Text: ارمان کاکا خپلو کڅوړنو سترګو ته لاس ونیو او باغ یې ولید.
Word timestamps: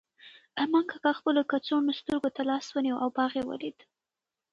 ارمان 0.61 0.83
کاکا 0.91 1.11
خپلو 1.19 1.41
کڅوړنو 1.51 1.93
سترګو 1.99 2.29
ته 2.35 2.41
لاس 2.49 2.65
ونیو 2.71 3.01
او 3.03 3.09
باغ 3.15 3.31
یې 3.37 3.43
ولید. 3.49 3.77